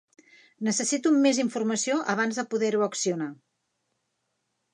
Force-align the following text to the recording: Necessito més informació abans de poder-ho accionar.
Necessito 0.69 1.11
més 1.27 1.41
informació 1.43 1.99
abans 2.15 2.41
de 2.41 2.47
poder-ho 2.55 2.83
accionar. 2.87 3.33